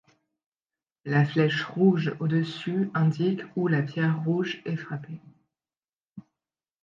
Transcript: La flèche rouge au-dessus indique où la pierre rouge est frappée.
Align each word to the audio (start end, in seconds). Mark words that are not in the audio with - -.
La 1.05 1.23
flèche 1.25 1.63
rouge 1.63 2.15
au-dessus 2.19 2.89
indique 2.95 3.41
où 3.55 3.67
la 3.67 3.83
pierre 3.83 4.23
rouge 4.23 4.59
est 4.65 4.75
frappée. 4.75 5.21